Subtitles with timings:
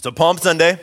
[0.00, 0.78] So, Palm Sunday,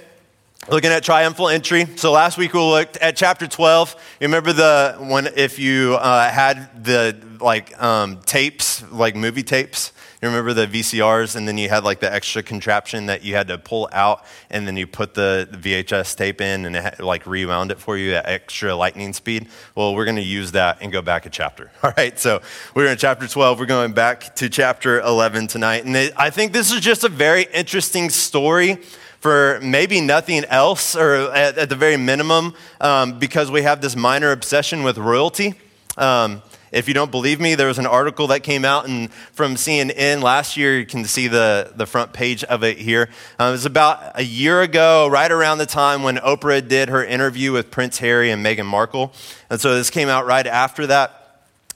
[0.68, 1.86] looking at triumphal entry.
[1.96, 3.96] So, last week we looked at chapter 12.
[4.20, 9.94] You remember the one, if you uh, had the like um, tapes, like movie tapes?
[10.22, 13.48] You remember the VCRs, and then you had like the extra contraption that you had
[13.48, 17.26] to pull out, and then you put the VHS tape in, and it had, like
[17.26, 19.48] rewound it for you at extra lightning speed.
[19.76, 21.72] Well, we're going to use that and go back a chapter.
[21.84, 22.42] All right, so
[22.74, 23.60] we're in chapter 12.
[23.62, 27.44] We're going back to chapter 11 tonight, and I think this is just a very
[27.54, 28.80] interesting story
[29.26, 33.96] for maybe nothing else, or at, at the very minimum, um, because we have this
[33.96, 35.56] minor obsession with royalty.
[35.98, 39.56] Um, if you don't believe me, there was an article that came out and from
[39.56, 40.78] CNN last year.
[40.78, 43.10] You can see the, the front page of it here.
[43.40, 47.04] Uh, it was about a year ago, right around the time when Oprah did her
[47.04, 49.12] interview with Prince Harry and Meghan Markle.
[49.50, 51.25] And so this came out right after that.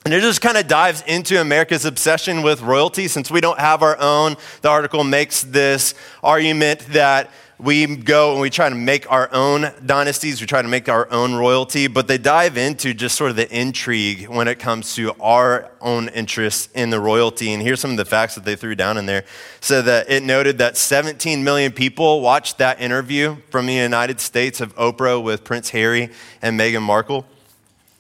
[0.05, 3.07] And it just kind of dives into America's obsession with royalty.
[3.07, 8.39] Since we don't have our own, the article makes this argument that we go and
[8.39, 12.07] we try to make our own dynasties, we try to make our own royalty, but
[12.07, 16.69] they dive into just sort of the intrigue when it comes to our own interest
[16.73, 17.51] in the royalty.
[17.51, 19.25] And here's some of the facts that they threw down in there.
[19.59, 24.61] So that it noted that 17 million people watched that interview from the United States
[24.61, 26.11] of Oprah with Prince Harry
[26.41, 27.25] and Meghan Markle.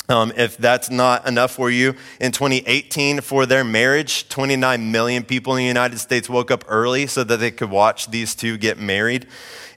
[0.09, 5.53] Um, if that's not enough for you, in 2018, for their marriage, 29 million people
[5.53, 8.79] in the United States woke up early so that they could watch these two get
[8.79, 9.27] married.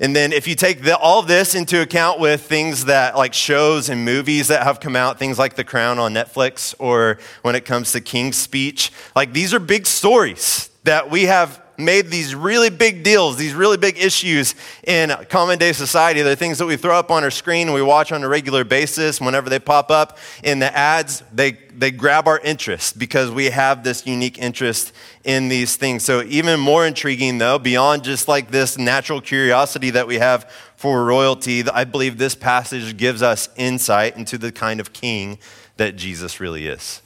[0.01, 3.91] And then, if you take the, all this into account with things that, like shows
[3.91, 7.67] and movies that have come out, things like The Crown on Netflix, or when it
[7.67, 12.71] comes to King's Speech, like these are big stories that we have made these really
[12.71, 16.23] big deals, these really big issues in common day society.
[16.23, 18.65] They're things that we throw up on our screen and we watch on a regular
[18.65, 19.21] basis.
[19.21, 23.85] Whenever they pop up in the ads, they, they grab our interest because we have
[23.85, 24.93] this unique interest
[25.25, 26.03] in these things.
[26.05, 31.05] So, even more intriguing, though, beyond just like this natural curiosity that we have for
[31.05, 35.39] royalty, I believe this passage gives us insight into the kind of king
[35.77, 37.02] that Jesus really is.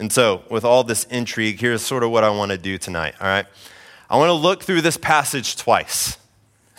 [0.00, 3.14] And so, with all this intrigue, here's sort of what I want to do tonight,
[3.20, 3.44] all right?
[4.08, 6.16] I want to look through this passage twice.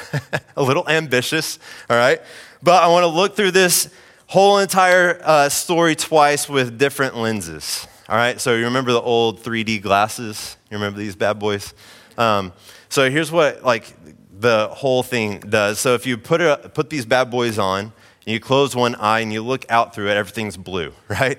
[0.58, 2.20] a little ambitious, all right?
[2.64, 3.94] But I want to look through this
[4.26, 8.42] whole entire uh, story twice with different lenses, all right?
[8.42, 10.58] So, you remember the old 3D glasses?
[10.72, 11.76] You remember these bad boys?
[12.18, 12.52] Um,
[12.90, 13.94] so, here's what, like,
[14.40, 15.78] the whole thing does.
[15.78, 17.94] So, if you put, a, put these bad boys on,
[18.26, 21.38] and you close one eye and you look out through it, everything's blue, right?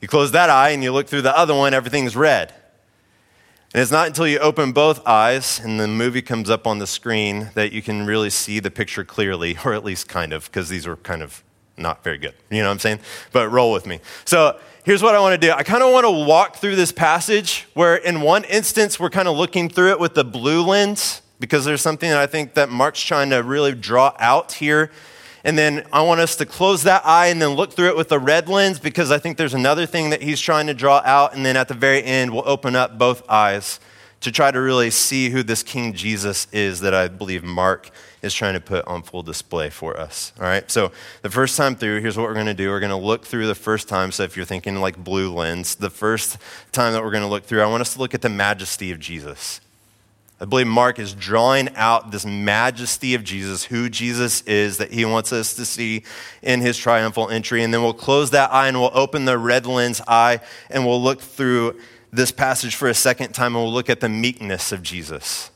[0.00, 2.52] You close that eye and you look through the other one, everything's red.
[3.74, 6.86] And it's not until you open both eyes and the movie comes up on the
[6.86, 10.68] screen that you can really see the picture clearly, or at least kind of, because
[10.68, 11.42] these are kind of
[11.76, 12.34] not very good.
[12.50, 13.00] You know what I'm saying?
[13.32, 14.00] But roll with me.
[14.24, 16.92] So here's what I want to do I kind of want to walk through this
[16.92, 21.22] passage where, in one instance, we're kind of looking through it with the blue lens,
[21.38, 24.90] because there's something that I think that Mark's trying to really draw out here
[25.46, 28.10] and then I want us to close that eye and then look through it with
[28.10, 31.36] a red lens because I think there's another thing that he's trying to draw out.
[31.36, 33.78] And then at the very end, we'll open up both eyes
[34.22, 37.90] to try to really see who this King Jesus is that I believe Mark
[38.22, 40.32] is trying to put on full display for us.
[40.40, 40.90] All right, so
[41.22, 42.70] the first time through, here's what we're going to do.
[42.70, 44.10] We're going to look through the first time.
[44.10, 46.38] So if you're thinking like blue lens, the first
[46.72, 48.90] time that we're going to look through, I want us to look at the majesty
[48.90, 49.60] of Jesus.
[50.38, 55.06] I believe Mark is drawing out this majesty of Jesus, who Jesus is, that he
[55.06, 56.04] wants us to see
[56.42, 57.62] in his triumphal entry.
[57.62, 61.02] And then we'll close that eye and we'll open the red lens eye and we'll
[61.02, 61.80] look through
[62.12, 65.50] this passage for a second time and we'll look at the meekness of Jesus,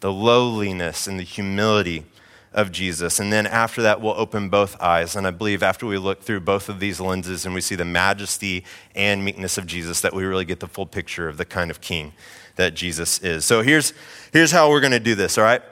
[0.00, 2.04] the lowliness and the humility
[2.52, 3.20] of Jesus.
[3.20, 5.14] And then after that, we'll open both eyes.
[5.14, 7.84] And I believe after we look through both of these lenses and we see the
[7.84, 11.70] majesty and meekness of Jesus, that we really get the full picture of the kind
[11.70, 12.12] of king
[12.56, 13.44] that Jesus is.
[13.44, 13.92] So here's,
[14.32, 15.62] here's how we're going to do this, all right?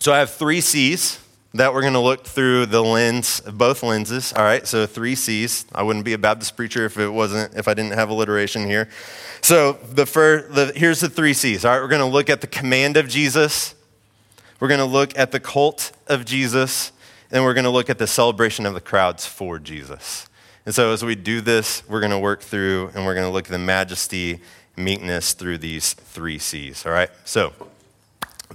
[0.00, 1.20] So I have three C's
[1.54, 4.66] that we're going to look through the lens, both lenses, all right?
[4.66, 5.66] So three C's.
[5.74, 8.88] I wouldn't be a Baptist preacher if it wasn't, if I didn't have alliteration here.
[9.40, 11.80] So the first, the, here's the three C's, all right?
[11.80, 13.74] We're going to look at the command of Jesus.
[14.60, 16.92] We're going to look at the cult of Jesus.
[17.30, 20.26] And we're going to look at the celebration of the crowds for Jesus.
[20.64, 23.32] And so as we do this, we're going to work through and we're going to
[23.32, 24.40] look at the majesty
[24.78, 27.10] meekness through these three C's, all right?
[27.24, 27.52] So,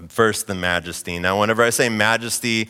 [0.08, 1.20] first, the majesty.
[1.20, 2.70] Now, whenever I say majesty,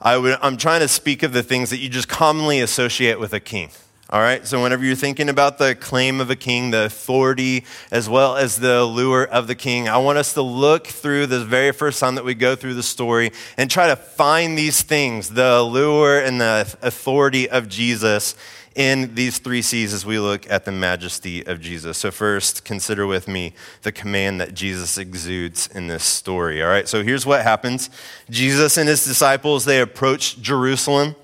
[0.00, 3.32] I would, I'm trying to speak of the things that you just commonly associate with
[3.32, 3.70] a king.
[4.08, 8.08] All right, so whenever you're thinking about the claim of a king, the authority, as
[8.08, 11.72] well as the allure of the king, I want us to look through the very
[11.72, 15.56] first time that we go through the story and try to find these things, the
[15.56, 18.36] allure and the authority of Jesus
[18.76, 21.96] in these three C's as we look at the majesty of Jesus.
[21.96, 26.62] So, first, consider with me the command that Jesus exudes in this story.
[26.62, 27.90] All right, so here's what happens
[28.30, 31.16] Jesus and his disciples, they approach Jerusalem.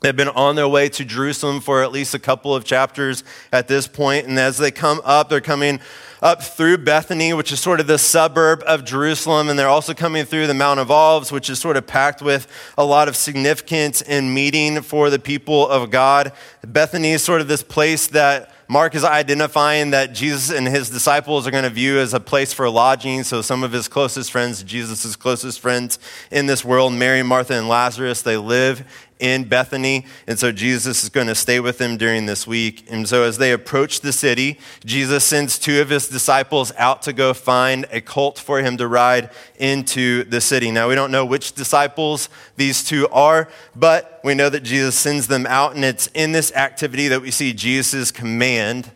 [0.00, 3.66] They've been on their way to Jerusalem for at least a couple of chapters at
[3.66, 5.80] this point, and as they come up, they're coming
[6.22, 10.24] up through Bethany, which is sort of the suburb of Jerusalem, and they're also coming
[10.24, 12.46] through the Mount of Olives, which is sort of packed with
[12.76, 16.32] a lot of significance and meeting for the people of God.
[16.66, 21.46] Bethany is sort of this place that Mark is identifying that Jesus and his disciples
[21.46, 23.24] are going to view as a place for lodging.
[23.24, 25.98] So, some of his closest friends, Jesus' closest friends
[26.30, 28.84] in this world, Mary, Martha, and Lazarus, they live
[29.18, 30.06] in Bethany.
[30.26, 32.86] And so Jesus is going to stay with them during this week.
[32.90, 37.12] And so as they approach the city, Jesus sends two of his disciples out to
[37.12, 40.70] go find a colt for him to ride into the city.
[40.70, 45.26] Now, we don't know which disciples these two are, but we know that Jesus sends
[45.26, 45.74] them out.
[45.74, 48.90] And it's in this activity that we see Jesus' command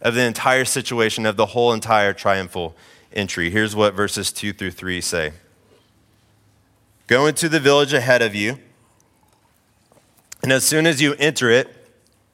[0.00, 2.74] of the entire situation, of the whole entire triumphal
[3.12, 3.50] entry.
[3.50, 5.32] Here's what verses 2 through 3 say
[7.06, 8.58] Go into the village ahead of you
[10.42, 11.68] and as soon as you enter it,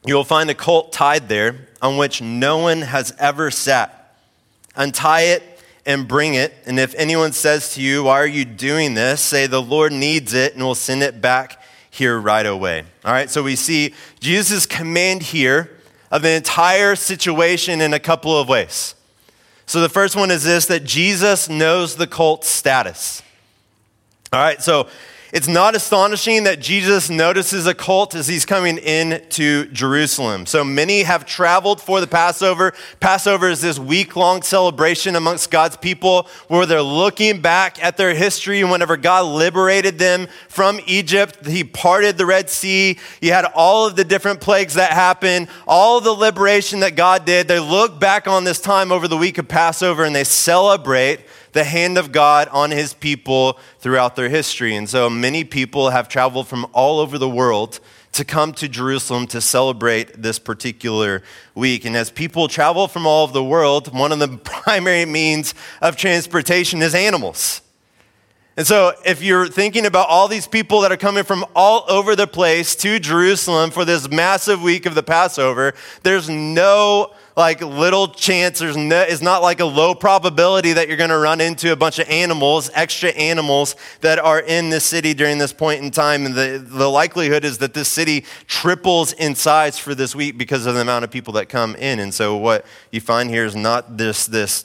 [0.06, 4.16] you will find a colt tied there on which no one has ever sat.
[4.75, 5.43] Untie it
[5.84, 6.55] and bring it.
[6.66, 9.20] And if anyone says to you, Why are you doing this?
[9.20, 11.60] say, The Lord needs it, and we'll send it back
[11.90, 12.84] here right away.
[13.05, 15.70] All right, so we see Jesus' command here
[16.11, 18.94] of the entire situation in a couple of ways.
[19.66, 23.22] So the first one is this that Jesus knows the colt's status.
[24.32, 24.88] All right, so
[25.30, 30.46] it's not astonishing that Jesus notices a cult as he's coming into Jerusalem.
[30.46, 32.72] So many have traveled for the Passover.
[32.98, 38.14] Passover is this week long celebration amongst God's people where they're looking back at their
[38.14, 38.64] history.
[38.64, 42.98] Whenever God liberated them from Egypt, He parted the Red Sea.
[43.20, 47.48] He had all of the different plagues that happened, all the liberation that God did.
[47.48, 51.20] They look back on this time over the week of Passover and they celebrate
[51.52, 54.74] the hand of God on his people throughout their history.
[54.74, 57.80] And so many people have traveled from all over the world
[58.12, 61.22] to come to Jerusalem to celebrate this particular
[61.54, 61.84] week.
[61.84, 65.96] And as people travel from all over the world, one of the primary means of
[65.96, 67.62] transportation is animals.
[68.56, 72.16] And so, if you're thinking about all these people that are coming from all over
[72.16, 78.08] the place to Jerusalem for this massive week of the Passover, there's no like little
[78.08, 81.70] chance, there's no, it's not like a low probability that you're going to run into
[81.70, 85.93] a bunch of animals, extra animals that are in this city during this point in
[85.93, 86.26] time.
[86.26, 90.67] And the, the likelihood is that this city triples in size for this week because
[90.67, 92.00] of the amount of people that come in.
[92.00, 94.64] And so what you find here is not this, this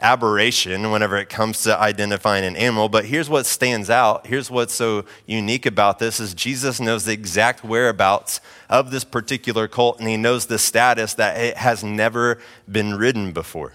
[0.00, 4.26] aberration whenever it comes to identifying an animal but here's what stands out.
[4.26, 9.68] Here's what's so unique about this is jesus knows the exact whereabouts of this particular
[9.68, 12.38] colt and he knows the status that it has never
[12.70, 13.72] been ridden before.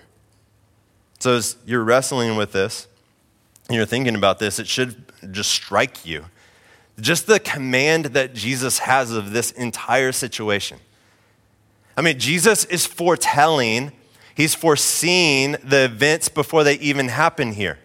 [1.20, 2.88] So as you're wrestling with this
[3.68, 6.26] and you're thinking about this it should just strike you.
[7.00, 10.78] Just the command that jesus has of this entire situation.
[11.98, 13.94] I mean jesus is foretelling
[14.36, 17.80] He's foreseeing the events before they even happen here.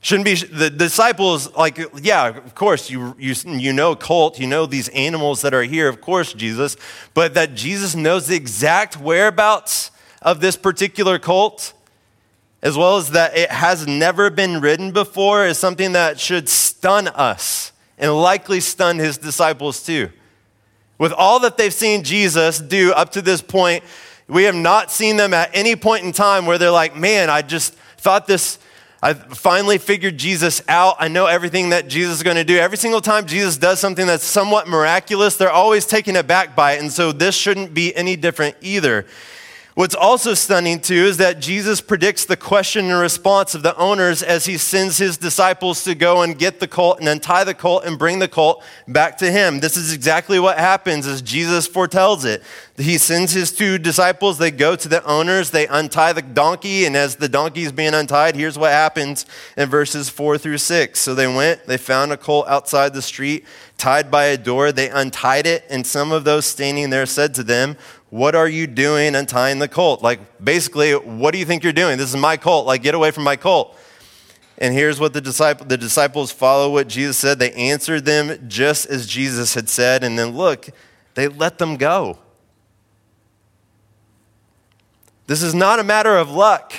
[0.00, 4.66] Shouldn't be the disciples, like, yeah, of course, you, you, you know cult, you know
[4.66, 6.76] these animals that are here, of course, Jesus,
[7.14, 11.72] but that Jesus knows the exact whereabouts of this particular cult,
[12.62, 17.06] as well as that it has never been ridden before, is something that should stun
[17.06, 20.10] us and likely stun his disciples too.
[20.98, 23.84] With all that they've seen Jesus do up to this point,
[24.32, 27.42] we have not seen them at any point in time where they're like, man, I
[27.42, 28.58] just thought this,
[29.02, 30.96] I finally figured Jesus out.
[30.98, 32.56] I know everything that Jesus is going to do.
[32.56, 36.80] Every single time Jesus does something that's somewhat miraculous, they're always taken aback by it.
[36.80, 39.06] And so this shouldn't be any different either.
[39.74, 44.22] What's also stunning, too, is that Jesus predicts the question and response of the owners
[44.22, 47.86] as he sends his disciples to go and get the colt and untie the colt
[47.86, 49.60] and bring the colt back to him.
[49.60, 52.42] This is exactly what happens as Jesus foretells it.
[52.76, 56.94] He sends his two disciples, they go to the owners, they untie the donkey, and
[56.94, 59.24] as the donkey is being untied, here's what happens
[59.56, 61.00] in verses four through six.
[61.00, 63.46] So they went, they found a colt outside the street,
[63.78, 64.70] tied by a door.
[64.70, 67.78] They untied it, and some of those standing there said to them,
[68.12, 70.02] what are you doing untying the colt?
[70.02, 71.96] Like, basically, what do you think you're doing?
[71.96, 72.66] This is my colt.
[72.66, 73.74] Like, get away from my colt.
[74.58, 77.38] And here's what the, disciple, the disciples follow what Jesus said.
[77.38, 80.04] They answered them just as Jesus had said.
[80.04, 80.68] And then look,
[81.14, 82.18] they let them go.
[85.26, 86.74] This is not a matter of luck.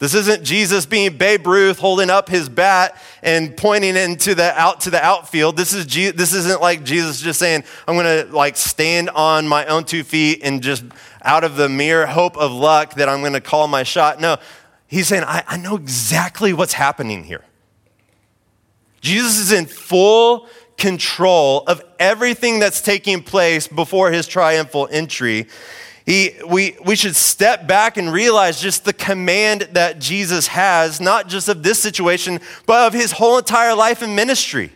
[0.00, 4.80] This isn't Jesus being Babe Ruth holding up his bat and pointing into the out
[4.80, 5.58] to the outfield.
[5.58, 9.66] This is this isn't like Jesus just saying, "I'm going to like stand on my
[9.66, 10.84] own two feet and just
[11.22, 14.38] out of the mere hope of luck that I'm going to call my shot." No,
[14.86, 17.44] he's saying, I, I know exactly what's happening here.
[19.02, 25.46] Jesus is in full control of everything that's taking place before his triumphal entry.
[26.10, 31.28] He, we, we should step back and realize just the command that Jesus has, not
[31.28, 34.72] just of this situation, but of his whole entire life and ministry.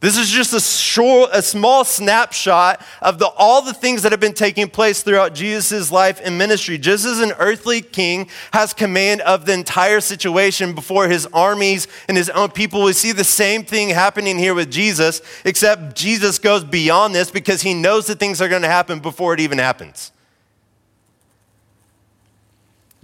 [0.00, 4.20] This is just a, short, a small snapshot of the, all the things that have
[4.20, 6.78] been taking place throughout Jesus' life and ministry.
[6.78, 12.16] Just as an earthly king has command of the entire situation before his armies and
[12.16, 16.64] his own people, we see the same thing happening here with Jesus, except Jesus goes
[16.64, 20.12] beyond this because he knows that things are going to happen before it even happens.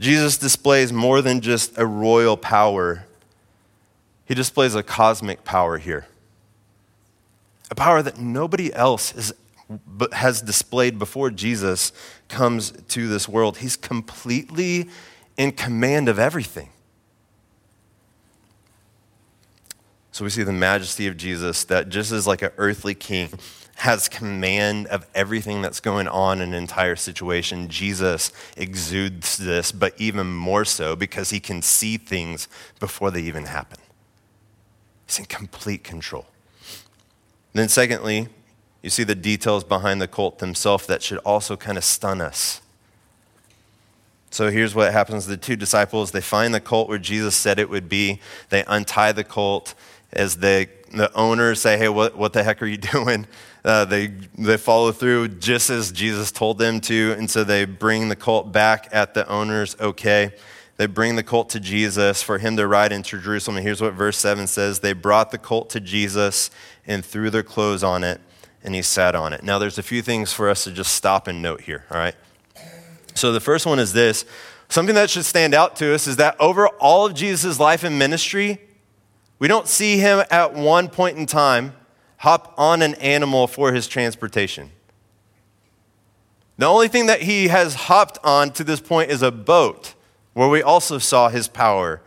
[0.00, 3.04] Jesus displays more than just a royal power,
[4.24, 6.06] he displays a cosmic power here
[7.70, 9.34] a power that nobody else is,
[10.12, 11.92] has displayed before Jesus
[12.28, 13.58] comes to this world.
[13.58, 14.88] He's completely
[15.36, 16.70] in command of everything.
[20.12, 23.28] So we see the majesty of Jesus that just as like an earthly king
[23.76, 29.92] has command of everything that's going on in an entire situation, Jesus exudes this, but
[29.98, 32.48] even more so because he can see things
[32.80, 33.78] before they even happen.
[35.06, 36.24] He's in complete control.
[37.56, 38.28] And then, secondly,
[38.82, 42.60] you see the details behind the colt themselves that should also kind of stun us.
[44.28, 47.70] So here's what happens the two disciples, they find the colt where Jesus said it
[47.70, 48.20] would be.
[48.50, 49.72] They untie the colt
[50.12, 53.26] as they, the owners say, Hey, what, what the heck are you doing?
[53.64, 57.14] Uh, they, they follow through just as Jesus told them to.
[57.16, 60.32] And so they bring the colt back at the owner's okay.
[60.76, 63.56] They bring the colt to Jesus for him to ride into Jerusalem.
[63.56, 66.50] And here's what verse 7 says They brought the colt to Jesus
[66.86, 68.20] and threw their clothes on it,
[68.62, 69.42] and he sat on it.
[69.42, 72.14] Now, there's a few things for us to just stop and note here, all right?
[73.14, 74.26] So, the first one is this
[74.68, 77.98] something that should stand out to us is that over all of Jesus' life and
[77.98, 78.60] ministry,
[79.38, 81.74] we don't see him at one point in time
[82.18, 84.70] hop on an animal for his transportation.
[86.58, 89.94] The only thing that he has hopped on to this point is a boat,
[90.36, 91.98] where we also saw his power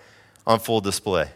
[0.46, 1.32] on full display.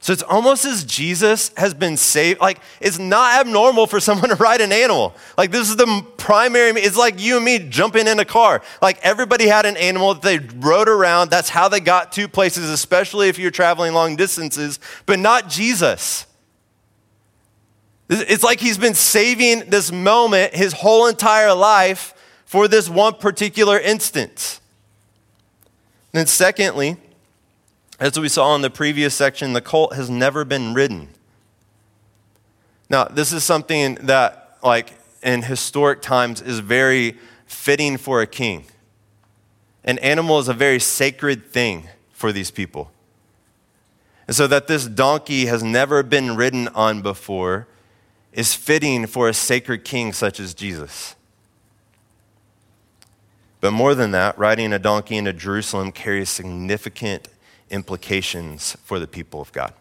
[0.00, 2.40] So it's almost as Jesus has been saved.
[2.40, 5.14] Like, it's not abnormal for someone to ride an animal.
[5.38, 8.62] Like, this is the primary, it's like you and me jumping in a car.
[8.82, 11.30] Like, everybody had an animal that they rode around.
[11.30, 16.26] That's how they got to places, especially if you're traveling long distances, but not Jesus.
[18.08, 22.12] It's like he's been saving this moment his whole entire life
[22.44, 24.59] for this one particular instance.
[26.12, 26.96] Then, secondly,
[27.98, 31.08] as we saw in the previous section, the colt has never been ridden.
[32.88, 38.64] Now, this is something that, like, in historic times is very fitting for a king.
[39.84, 42.90] An animal is a very sacred thing for these people.
[44.26, 47.66] And so that this donkey has never been ridden on before
[48.32, 51.16] is fitting for a sacred king such as Jesus.
[53.60, 57.28] But more than that, riding a donkey into Jerusalem carries significant
[57.68, 59.74] implications for the people of God.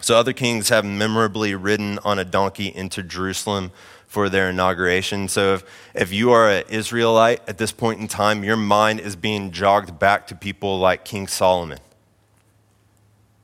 [0.00, 3.70] So, other kings have memorably ridden on a donkey into Jerusalem
[4.06, 5.28] for their inauguration.
[5.28, 5.64] So, if,
[5.94, 9.98] if you are an Israelite at this point in time, your mind is being jogged
[10.00, 11.78] back to people like King Solomon,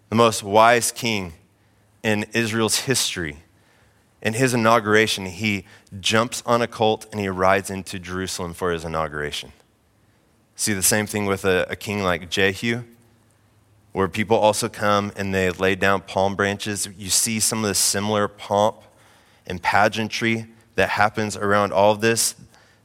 [0.09, 1.35] the most wise king
[2.03, 3.39] in Israel's history.
[4.21, 5.65] In his inauguration, he
[6.01, 9.53] jumps on a colt and he rides into Jerusalem for his inauguration.
[10.57, 12.83] See the same thing with a, a king like Jehu,
[13.93, 16.89] where people also come and they lay down palm branches.
[16.99, 18.83] You see some of the similar pomp
[19.47, 22.35] and pageantry that happens around all of this.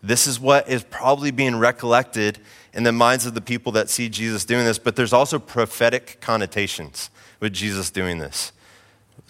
[0.02, 2.40] This is what is probably being recollected
[2.74, 6.20] in the minds of the people that see Jesus doing this, but there's also prophetic
[6.22, 7.10] connotations
[7.40, 8.52] with Jesus doing this.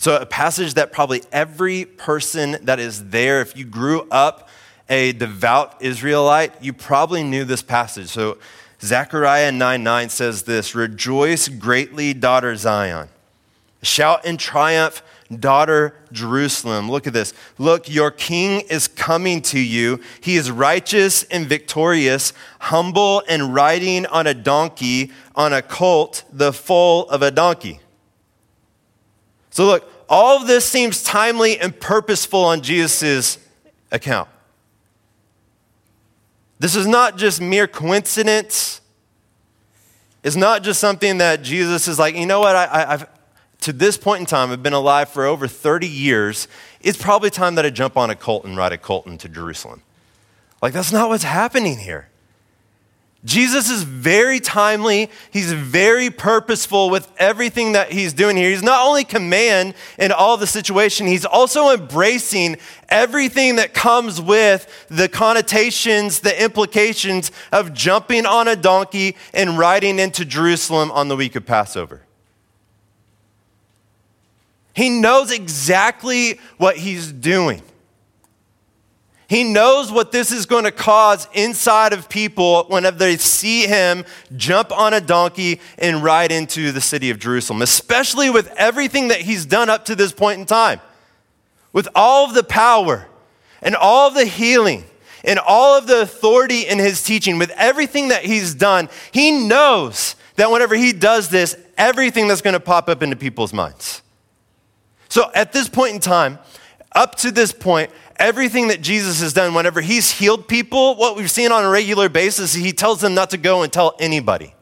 [0.03, 4.49] So, a passage that probably every person that is there, if you grew up
[4.89, 8.09] a devout Israelite, you probably knew this passage.
[8.09, 8.37] So
[8.81, 13.07] Zechariah 9 9 says this Rejoice greatly, daughter Zion.
[13.81, 15.01] Shout in triumph,
[15.39, 16.91] daughter Jerusalem.
[16.91, 17.33] Look at this.
[17.57, 20.01] Look, your king is coming to you.
[20.19, 26.51] He is righteous and victorious, humble and riding on a donkey, on a colt, the
[26.51, 27.79] foal of a donkey.
[29.49, 33.39] So, look, all of this seems timely and purposeful on Jesus'
[33.91, 34.29] account.
[36.59, 38.79] This is not just mere coincidence.
[40.23, 43.09] It's not just something that Jesus is like, you know what, I, have
[43.61, 46.47] to this point in time, I've been alive for over 30 years.
[46.81, 49.81] It's probably time that I jump on a colt and ride a colt into Jerusalem.
[50.61, 52.07] Like, that's not what's happening here.
[53.25, 55.09] Jesus is very timely.
[55.31, 58.49] He's very purposeful with everything that he's doing here.
[58.49, 62.57] He's not only command in all the situation, he's also embracing
[62.89, 69.99] everything that comes with the connotations, the implications of jumping on a donkey and riding
[69.99, 72.01] into Jerusalem on the week of Passover.
[74.75, 77.61] He knows exactly what he's doing.
[79.33, 84.05] He knows what this is going to cause inside of people whenever they see him
[84.37, 89.21] jump on a donkey and ride into the city of Jerusalem, especially with everything that
[89.21, 90.81] he's done up to this point in time.
[91.71, 93.07] With all of the power
[93.63, 94.83] and all of the healing
[95.23, 100.15] and all of the authority in his teaching, with everything that he's done, he knows
[100.35, 104.03] that whenever he does this, everything that's going to pop up into people's minds.
[105.09, 106.37] So at this point in time,
[106.95, 111.31] up to this point, everything that Jesus has done, whenever he's healed people, what we've
[111.31, 114.53] seen on a regular basis, he tells them not to go and tell anybody.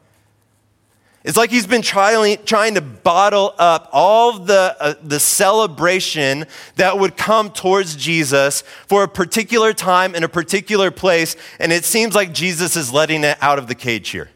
[1.24, 6.46] It's like he's been trying, trying to bottle up all the, uh, the celebration
[6.76, 11.84] that would come towards Jesus for a particular time in a particular place, and it
[11.84, 14.30] seems like Jesus is letting it out of the cage here.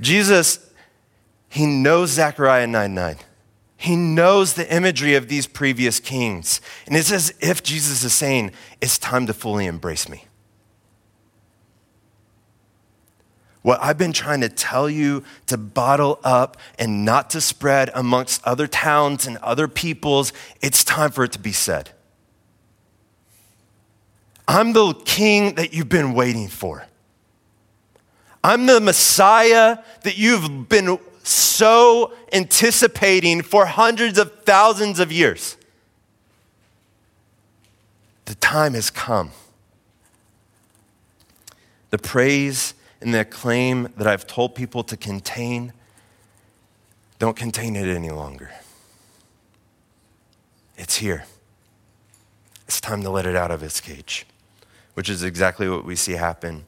[0.00, 0.70] Jesus,
[1.48, 3.16] he knows Zechariah 9 9.
[3.80, 6.60] He knows the imagery of these previous kings.
[6.86, 10.26] And it's as if Jesus is saying, It's time to fully embrace me.
[13.62, 18.46] What I've been trying to tell you to bottle up and not to spread amongst
[18.46, 21.88] other towns and other peoples, it's time for it to be said.
[24.46, 26.86] I'm the king that you've been waiting for.
[28.44, 35.56] I'm the Messiah that you've been so anticipating for hundreds of thousands of years.
[38.24, 39.30] The time has come.
[41.90, 45.72] The praise and the acclaim that I've told people to contain,
[47.18, 48.50] don't contain it any longer.
[50.76, 51.24] It's here.
[52.66, 54.26] It's time to let it out of its cage,
[54.94, 56.64] which is exactly what we see happen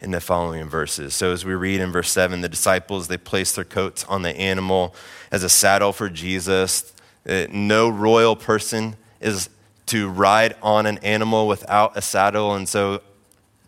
[0.00, 1.14] in the following verses.
[1.14, 4.36] So as we read in verse 7, the disciples they place their coats on the
[4.36, 4.94] animal
[5.30, 6.92] as a saddle for Jesus.
[7.28, 9.48] Uh, no royal person is
[9.86, 13.00] to ride on an animal without a saddle, and so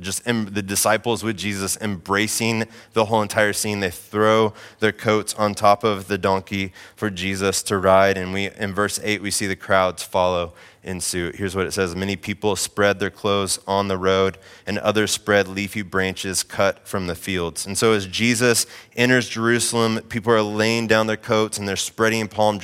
[0.01, 3.81] just the disciples with Jesus embracing the whole entire scene.
[3.81, 8.17] They throw their coats on top of the donkey for Jesus to ride.
[8.17, 11.37] And we, in verse 8, we see the crowds follow in suit.
[11.37, 15.49] Here's what it says Many people spread their clothes on the road, and others spread
[15.49, 17.67] leafy branches cut from the fields.
[17.67, 22.29] And so as Jesus enters Jerusalem, people are laying down their coats and they're spreading
[22.29, 22.61] palm,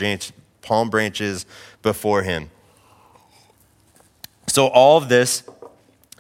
[0.63, 1.47] palm branches
[1.83, 2.51] before him.
[4.47, 5.43] So all of this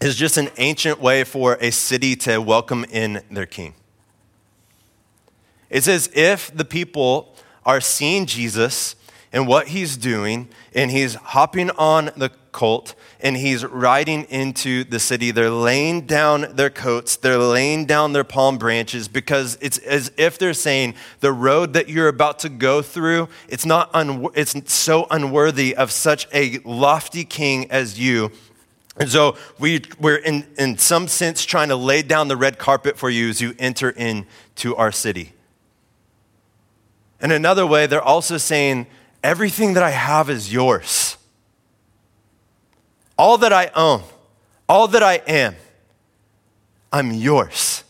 [0.04, 3.74] is just an ancient way for a city to welcome in their king.
[5.70, 8.96] It's as if the people are seeing Jesus
[9.32, 15.00] and what he's doing, and he's hopping on the colt and he's riding into the
[15.00, 15.32] city.
[15.32, 20.38] They're laying down their coats, they're laying down their palm branches because it's as if
[20.38, 25.06] they're saying, The road that you're about to go through, it's, not un- it's so
[25.10, 28.30] unworthy of such a lofty king as you
[28.96, 32.96] and so we, we're in, in some sense trying to lay down the red carpet
[32.96, 35.32] for you as you enter into our city.
[37.20, 38.86] In another way, they're also saying,
[39.22, 41.16] everything that I have is yours.
[43.18, 44.02] All that I own,
[44.68, 45.56] all that I am,
[46.92, 47.82] I'm yours.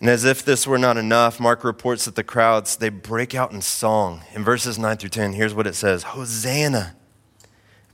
[0.00, 3.52] And as if this were not enough, Mark reports that the crowds, they break out
[3.52, 4.22] in song.
[4.34, 6.94] In verses 9 through 10, here's what it says Hosanna.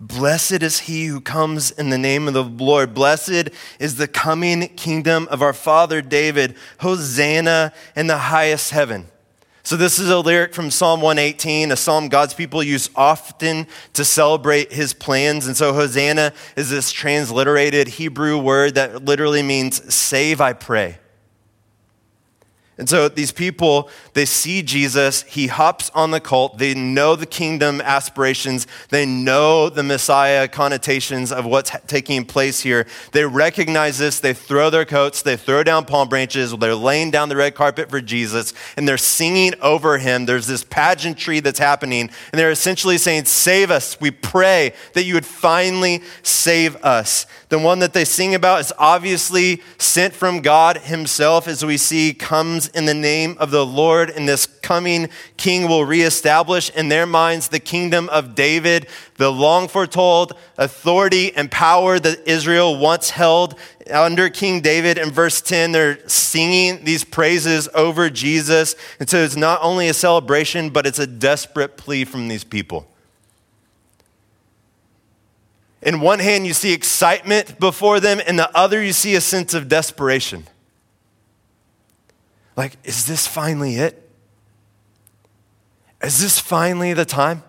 [0.03, 2.95] Blessed is he who comes in the name of the Lord.
[2.95, 6.57] Blessed is the coming kingdom of our father David.
[6.79, 9.09] Hosanna in the highest heaven.
[9.63, 14.05] So, this is a lyric from Psalm 118, a psalm God's people use often to
[14.07, 15.47] celebrate his plans.
[15.47, 20.99] And so, Hosanna is this transliterated Hebrew word that literally means save, I pray.
[22.81, 27.27] And so these people, they see Jesus, he hops on the cult, they know the
[27.27, 32.87] kingdom aspirations, they know the Messiah connotations of what's taking place here.
[33.13, 37.29] They recognize this, they throw their coats, they throw down palm branches, they're laying down
[37.29, 40.25] the red carpet for Jesus, and they're singing over him.
[40.25, 44.01] There's this pageantry that's happening, and they're essentially saying, Save us.
[44.01, 47.27] We pray that you would finally save us.
[47.51, 52.15] The one that they sing about is obviously sent from God himself, as we see
[52.15, 57.07] comes in the name of the Lord, and this coming king will reestablish in their
[57.07, 58.87] minds the kingdom of David,
[59.17, 63.59] the long foretold authority and power that Israel once held
[63.91, 64.97] under King David.
[64.97, 68.77] In verse 10, they're singing these praises over Jesus.
[69.01, 72.87] And so it's not only a celebration, but it's a desperate plea from these people.
[75.83, 79.55] In one hand, you see excitement before them, in the other, you see a sense
[79.55, 80.47] of desperation.
[82.57, 84.11] Like, is this finally it?
[86.03, 87.43] Is this finally the time?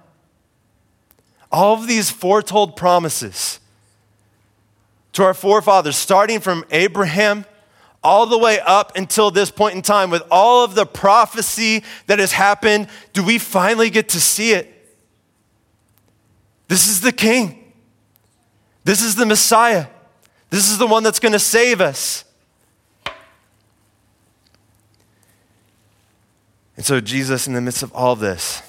[1.51, 3.59] All of these foretold promises
[5.13, 7.45] to our forefathers, starting from Abraham
[8.03, 12.19] all the way up until this point in time, with all of the prophecy that
[12.19, 14.73] has happened, do we finally get to see it?
[16.69, 17.60] This is the King.
[18.83, 19.87] This is the Messiah.
[20.49, 22.25] This is the one that's going to save us.
[26.75, 28.63] And so, Jesus, in the midst of all this,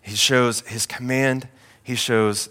[0.00, 1.46] he shows his command,
[1.82, 2.48] he shows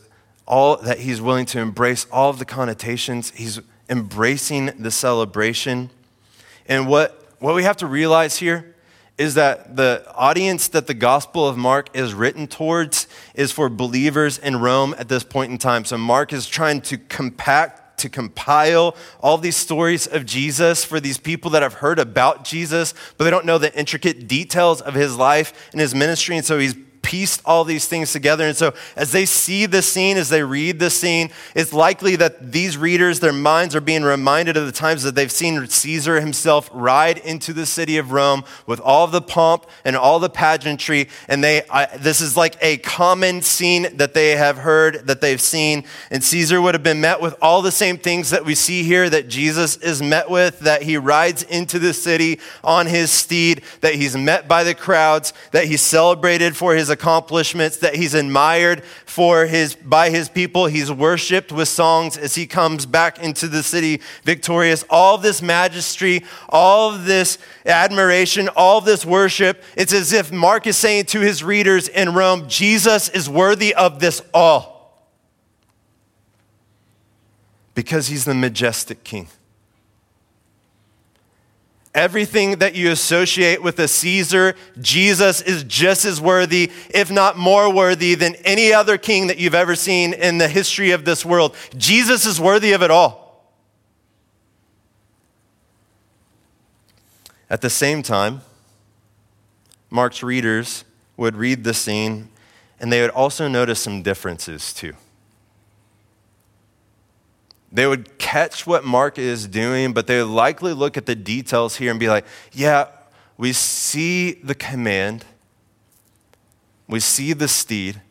[0.48, 5.90] all that he's willing to embrace all of the connotations, he's embracing the celebration.
[6.68, 8.69] And what, what we have to realize here
[9.20, 13.06] is that the audience that the Gospel of Mark is written towards
[13.36, 15.84] is for believers in Rome at this point in time.
[15.84, 21.18] So Mark is trying to compact to compile all these stories of Jesus for these
[21.18, 25.18] people that have heard about Jesus, but they don't know the intricate details of his
[25.18, 26.38] life and his ministry.
[26.38, 26.76] And so he's
[27.10, 28.46] pieced all these things together.
[28.46, 32.52] And so, as they see the scene, as they read the scene, it's likely that
[32.52, 36.70] these readers, their minds are being reminded of the times that they've seen Caesar himself
[36.72, 41.10] ride into the city of Rome with all the pomp and all the pageantry.
[41.28, 45.42] And they, I, this is like a common scene that they have heard, that they've
[45.42, 45.86] seen.
[46.12, 49.10] And Caesar would have been met with all the same things that we see here
[49.10, 53.96] that Jesus is met with, that he rides into the city on his steed, that
[53.96, 59.46] he's met by the crowds, that he's celebrated for his accomplishments, that he's admired for
[59.46, 60.68] his, by his people.
[60.68, 64.84] He's worshiped with songs as he comes back into the city victorious.
[64.90, 71.06] All this majesty, all this admiration, all this worship, it's as if Mark is saying
[71.06, 75.08] to his readers in Rome, Jesus is worthy of this all.
[77.74, 79.30] Because he's the majestic king.
[81.96, 87.74] Everything that you associate with a Caesar, Jesus is just as worthy, if not more
[87.74, 91.56] worthy, than any other king that you've ever seen in the history of this world.
[91.76, 93.30] Jesus is worthy of it all.
[97.50, 98.42] At the same time,
[99.90, 100.86] Mark's readers
[101.18, 102.30] would read the scene
[102.80, 104.94] and they would also notice some differences too.
[107.72, 111.76] They would catch what Mark is doing, but they would likely look at the details
[111.76, 112.88] here and be like, yeah,
[113.38, 115.26] we see the command,
[116.88, 118.02] we see the steed,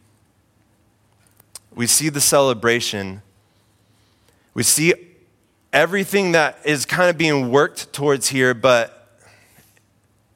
[1.74, 3.22] we see the celebration,
[4.54, 4.94] we see
[5.72, 9.18] everything that is kind of being worked towards here, but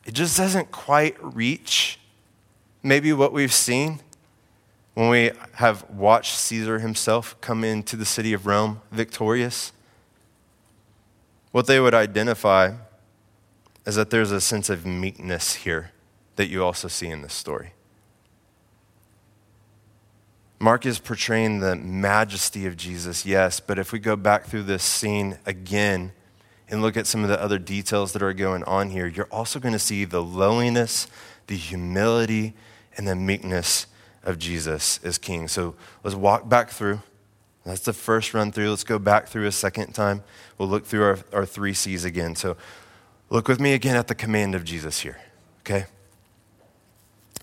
[0.05, 1.99] it just doesn't quite reach
[2.83, 4.01] maybe what we've seen
[4.95, 9.73] when we have watched Caesar himself come into the city of Rome victorious,
[11.51, 12.75] what they would identify
[13.87, 15.93] is that there's a sense of meekness here
[16.37, 17.73] that you also see in this story.
[20.59, 24.85] Mark is portraying the majesty of Jesus, yes, but if we go back through this
[24.85, 26.13] scene again
[26.69, 29.59] and look at some of the other details that are going on here, you're also
[29.59, 31.09] going to see the lowliness,
[31.49, 32.55] the humility,
[32.97, 33.87] and the meekness
[34.25, 35.49] of Jesus as king.
[35.49, 37.01] So let's walk back through.
[37.65, 38.71] That's the first run through.
[38.71, 40.23] Let's go back through a second time.
[40.59, 42.35] We'll look through our, our three C's again.
[42.35, 42.57] So
[43.31, 45.19] look with me again at the command of Jesus here,
[45.61, 45.87] okay?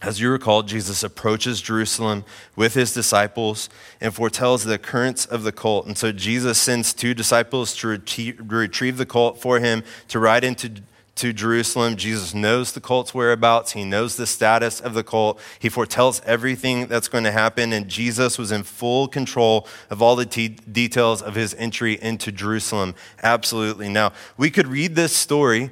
[0.02, 2.24] As you recall, Jesus approaches Jerusalem
[2.56, 5.88] with his disciples and foretells the occurrence of the colt.
[5.88, 10.72] And so Jesus sends two disciples to retrieve the colt for him to ride into
[11.20, 11.98] to Jerusalem.
[11.98, 15.40] Jesus knows the cult's whereabouts, he knows the status of the cult.
[15.60, 20.16] He foretells everything that's going to happen, and Jesus was in full control of all
[20.16, 22.96] the details of his entry into Jerusalem.
[23.22, 23.90] Absolutely.
[23.90, 25.72] Now, we could read this story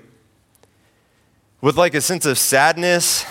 [1.62, 3.26] with like a sense of sadness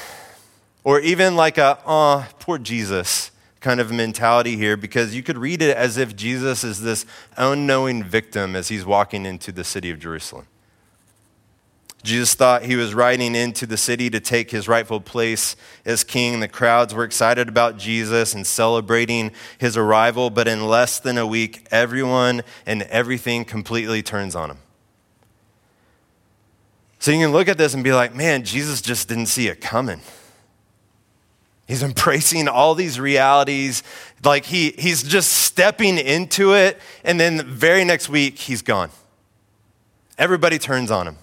[0.85, 5.61] or even like a, oh, poor Jesus kind of mentality here because you could read
[5.61, 7.05] it as if Jesus is this
[7.37, 10.47] unknowing victim as he's walking into the city of Jerusalem.
[12.07, 16.41] Jesus thought he was riding into the city to take his rightful place as king.
[16.41, 21.27] The crowds were excited about Jesus and celebrating his arrival, but in less than a
[21.27, 24.59] week, everyone and everything completely turns on him.
[26.99, 29.61] So you can look at this and be like, man, Jesus just didn't see it
[29.61, 30.01] coming.
[31.67, 33.83] He's embracing all these realities.
[34.25, 36.81] Like he, he's just stepping into it.
[37.05, 38.91] And then the very next week, he's gone.
[40.17, 41.17] Everybody turns on him.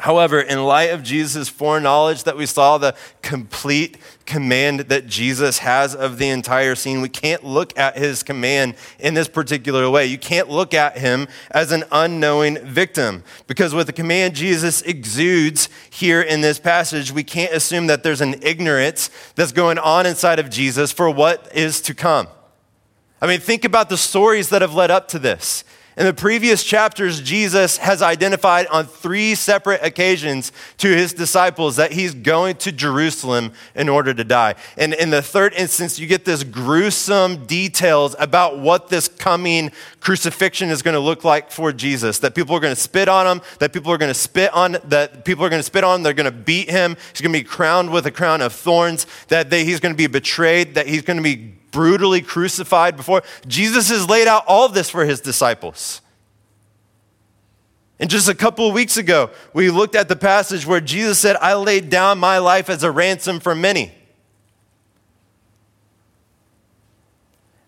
[0.00, 5.94] However, in light of Jesus' foreknowledge that we saw, the complete command that Jesus has
[5.94, 10.06] of the entire scene, we can't look at his command in this particular way.
[10.06, 15.68] You can't look at him as an unknowing victim because with the command Jesus exudes
[15.90, 20.38] here in this passage, we can't assume that there's an ignorance that's going on inside
[20.38, 22.26] of Jesus for what is to come.
[23.20, 25.62] I mean, think about the stories that have led up to this.
[26.00, 31.92] In the previous chapters, Jesus has identified on three separate occasions to his disciples that
[31.92, 34.54] he's going to Jerusalem in order to die.
[34.78, 40.70] And in the third instance, you get this gruesome details about what this coming crucifixion
[40.70, 42.18] is going to look like for Jesus.
[42.20, 44.78] That people are going to spit on him, that people are going to spit on,
[44.84, 47.38] that people are going to spit on they're going to beat him, he's going to
[47.38, 50.86] be crowned with a crown of thorns, that they, he's going to be betrayed, that
[50.86, 53.22] he's going to be brutally crucified before.
[53.46, 56.00] Jesus has laid out all of this for his disciples.
[57.98, 61.36] And just a couple of weeks ago, we looked at the passage where Jesus said,
[61.36, 63.92] I laid down my life as a ransom for many.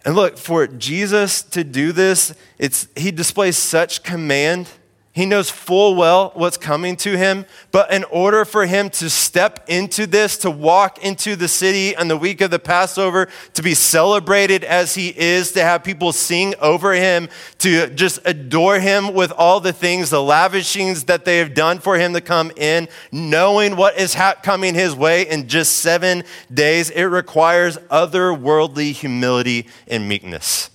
[0.04, 4.68] And look, for Jesus to do this, it's, he displays such command
[5.14, 9.62] he knows full well what's coming to him, but in order for him to step
[9.68, 13.74] into this, to walk into the city on the week of the Passover, to be
[13.74, 19.32] celebrated as he is, to have people sing over him, to just adore him with
[19.32, 23.76] all the things, the lavishings that they have done for him to come in, knowing
[23.76, 30.71] what is coming his way in just seven days, it requires otherworldly humility and meekness.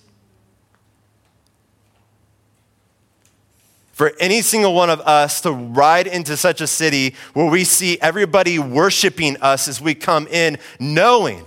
[3.97, 7.99] For any single one of us to ride into such a city where we see
[7.99, 11.43] everybody worshiping us as we come in, knowing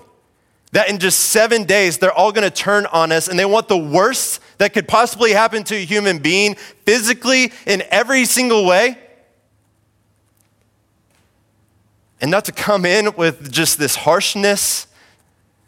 [0.73, 3.69] that in just seven days they're all going to turn on us and they want
[3.69, 8.99] the worst that could possibly happen to a human being physically in every single way.
[12.21, 14.89] And not to come in with just this harshness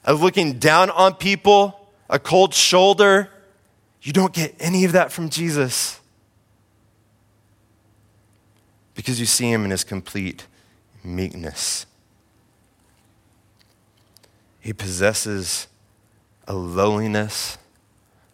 [0.05, 3.31] of looking down on people, a cold shoulder.
[4.03, 5.92] You don't get any of that from Jesus
[8.95, 10.47] because you see him in his complete
[11.03, 11.87] meekness.
[14.61, 15.67] He possesses
[16.47, 17.59] a lowliness,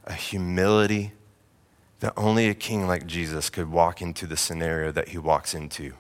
[0.05, 1.13] a humility
[2.01, 5.95] that only a king like Jesus could walk into the scenario that he walks into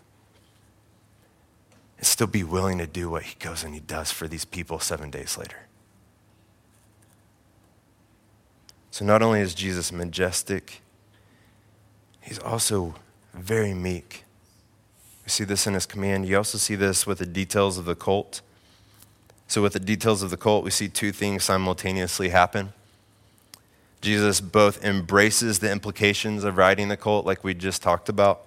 [1.97, 4.79] and still be willing to do what he goes and he does for these people
[4.79, 5.66] seven days later.
[8.90, 10.81] So, not only is Jesus majestic,
[12.21, 12.94] he's also
[13.35, 14.25] very meek.
[15.29, 16.27] We see this in his command.
[16.27, 18.41] You also see this with the details of the cult.
[19.47, 22.73] So, with the details of the cult, we see two things simultaneously happen.
[24.01, 28.41] Jesus both embraces the implications of riding the cult, like we just talked about.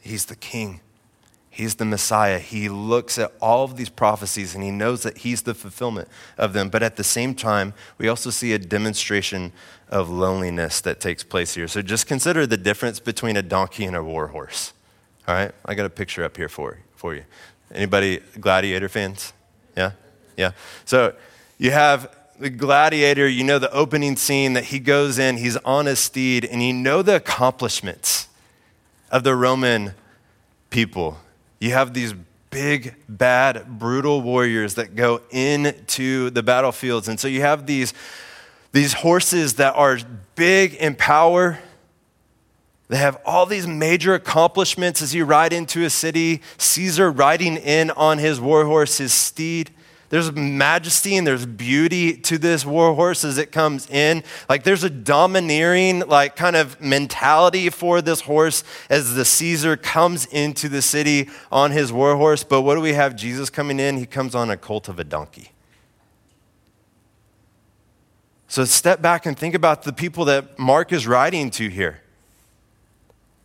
[0.00, 0.80] He's the king,
[1.50, 2.38] he's the Messiah.
[2.38, 6.06] He looks at all of these prophecies and he knows that he's the fulfillment
[6.38, 6.68] of them.
[6.68, 9.50] But at the same time, we also see a demonstration
[9.88, 11.66] of loneliness that takes place here.
[11.66, 14.72] So, just consider the difference between a donkey and a war horse.
[15.28, 17.24] All right, I got a picture up here for, for you.
[17.74, 19.32] Anybody gladiator fans?
[19.76, 19.92] Yeah?
[20.36, 20.52] Yeah.
[20.84, 21.14] So
[21.58, 25.86] you have the gladiator, you know the opening scene that he goes in, he's on
[25.86, 28.28] his steed, and you know the accomplishments
[29.10, 29.94] of the Roman
[30.70, 31.18] people.
[31.58, 32.14] You have these
[32.50, 37.08] big, bad, brutal warriors that go into the battlefields.
[37.08, 37.92] And so you have these,
[38.72, 39.98] these horses that are
[40.34, 41.58] big in power,
[42.88, 46.40] they have all these major accomplishments as you ride into a city.
[46.58, 49.72] Caesar riding in on his war horse, his steed.
[50.08, 54.22] There's majesty and there's beauty to this war horse as it comes in.
[54.48, 60.26] Like there's a domineering, like kind of mentality for this horse as the Caesar comes
[60.26, 62.44] into the city on his war horse.
[62.44, 63.96] But what do we have Jesus coming in?
[63.96, 65.50] He comes on a colt of a donkey.
[68.46, 72.02] So step back and think about the people that Mark is writing to here.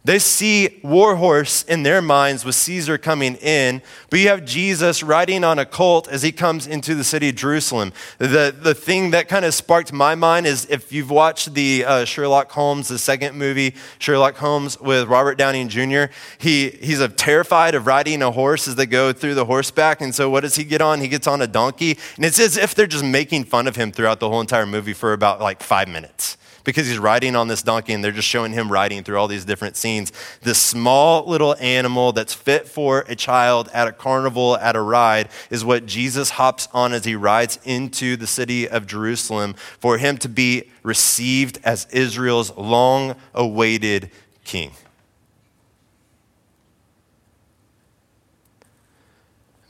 [0.03, 5.43] They see warhorse in their minds with Caesar coming in, but you have Jesus riding
[5.43, 7.93] on a colt as he comes into the city of Jerusalem.
[8.17, 12.05] The, the thing that kind of sparked my mind is if you've watched the uh,
[12.05, 16.05] Sherlock Holmes, the second movie, Sherlock Holmes with Robert Downey Jr.,
[16.39, 20.01] he, he's terrified of riding a horse as they go through the horseback.
[20.01, 20.99] And so what does he get on?
[20.99, 21.99] He gets on a donkey.
[22.15, 24.93] And it's as if they're just making fun of him throughout the whole entire movie
[24.93, 28.51] for about like five minutes because he's riding on this donkey and they're just showing
[28.51, 30.11] him riding through all these different scenes.
[30.41, 35.29] This small little animal that's fit for a child at a carnival, at a ride,
[35.49, 40.17] is what Jesus hops on as he rides into the city of Jerusalem for him
[40.19, 44.11] to be received as Israel's long awaited
[44.43, 44.71] king.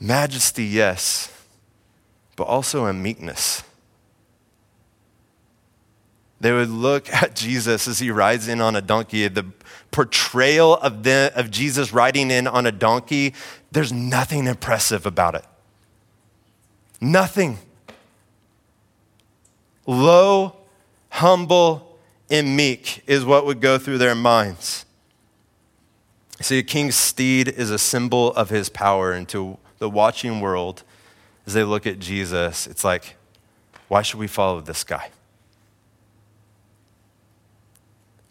[0.00, 1.32] Majesty, yes,
[2.34, 3.62] but also a meekness.
[6.42, 9.28] They would look at Jesus as he rides in on a donkey.
[9.28, 9.46] The
[9.92, 13.32] portrayal of, the, of Jesus riding in on a donkey,
[13.70, 15.44] there's nothing impressive about it.
[17.00, 17.58] Nothing.
[19.86, 20.56] Low,
[21.10, 21.96] humble,
[22.28, 24.84] and meek is what would go through their minds.
[26.40, 30.82] See, a king's steed is a symbol of his power, and to the watching world,
[31.46, 33.14] as they look at Jesus, it's like,
[33.86, 35.10] why should we follow this guy?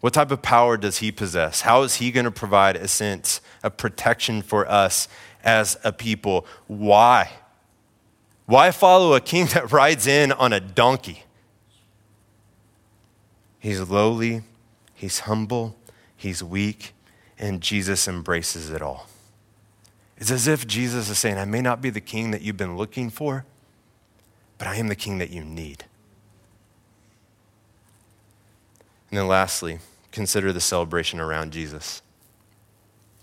[0.02, 1.60] What type of power does he possess?
[1.60, 5.06] How is he going to provide a sense of protection for us
[5.44, 6.44] as a people?
[6.66, 7.30] Why?
[8.46, 11.22] Why follow a king that rides in on a donkey?
[13.60, 14.42] He's lowly,
[14.92, 15.76] he's humble,
[16.16, 16.94] he's weak,
[17.38, 19.06] and Jesus embraces it all.
[20.16, 22.76] It's as if Jesus is saying, I may not be the king that you've been
[22.76, 23.44] looking for,
[24.58, 25.84] but I am the king that you need.
[29.10, 29.78] And then lastly,
[30.12, 32.02] consider the celebration around Jesus.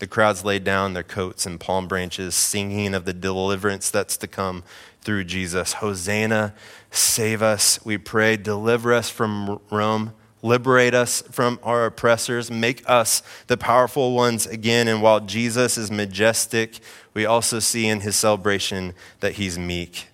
[0.00, 4.26] The crowds laid down their coats and palm branches, singing of the deliverance that's to
[4.26, 4.64] come
[5.02, 5.74] through Jesus.
[5.74, 6.54] Hosanna,
[6.90, 8.36] save us, we pray.
[8.36, 10.14] Deliver us from Rome.
[10.42, 12.50] Liberate us from our oppressors.
[12.50, 14.88] Make us the powerful ones again.
[14.88, 16.80] And while Jesus is majestic,
[17.12, 20.06] we also see in his celebration that he's meek.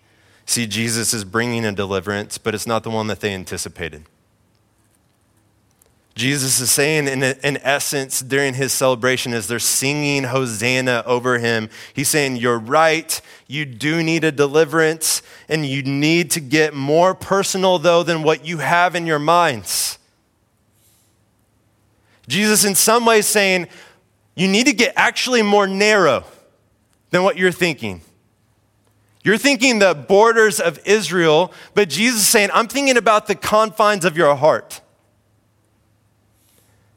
[0.44, 4.04] See, Jesus is bringing a deliverance, but it's not the one that they anticipated.
[6.16, 11.68] Jesus is saying, in, in essence, during his celebration, as they're singing Hosanna over him,
[11.92, 13.20] he's saying, You're right.
[13.46, 18.46] You do need a deliverance, and you need to get more personal, though, than what
[18.46, 19.98] you have in your minds.
[22.26, 23.66] Jesus, in some ways, saying,
[24.34, 26.24] You need to get actually more narrow
[27.10, 28.00] than what you're thinking.
[29.22, 34.06] You're thinking the borders of Israel, but Jesus is saying, I'm thinking about the confines
[34.06, 34.80] of your heart.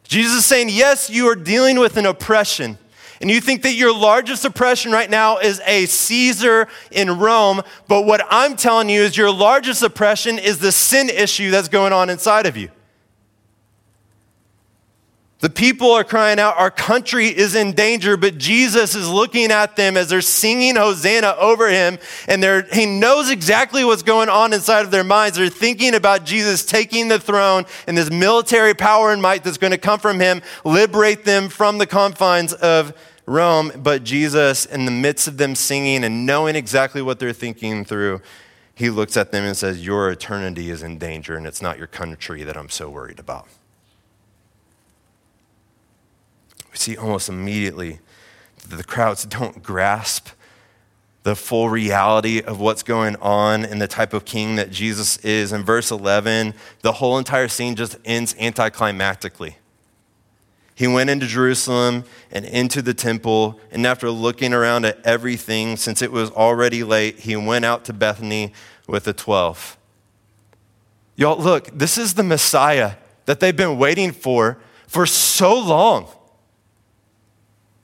[0.10, 2.80] Jesus is saying, yes, you are dealing with an oppression.
[3.22, 7.62] And you think that your largest oppression right now is a Caesar in Rome.
[7.88, 11.94] But what I'm telling you is your largest oppression is the sin issue that's going
[11.94, 12.70] on inside of you.
[15.40, 19.78] The people are crying out, Our country is in danger, but Jesus is looking at
[19.78, 21.98] them as they're singing Hosanna over him,
[22.28, 25.38] and he knows exactly what's going on inside of their minds.
[25.38, 29.72] They're thinking about Jesus taking the throne and this military power and might that's going
[29.72, 32.94] to come from him, liberate them from the confines of
[33.26, 33.72] Rome.
[33.78, 38.22] But Jesus, in the midst of them singing and knowing exactly what they're thinking through,
[38.76, 41.88] he looks at them and says, Your eternity is in danger, and it's not your
[41.88, 43.48] country that I'm so worried about.
[46.80, 48.00] We see almost immediately
[48.70, 50.30] that the crowds don't grasp
[51.24, 55.52] the full reality of what's going on and the type of king that Jesus is.
[55.52, 59.56] In verse 11, the whole entire scene just ends anticlimactically.
[60.74, 66.02] He went into Jerusalem and into the temple, and after looking around at everything, since
[66.02, 68.54] it was already late, he went out to Bethany
[68.88, 69.78] with the 12.
[71.18, 72.94] Y'all, look, this is the Messiah
[73.26, 76.08] that they've been waiting for for so long.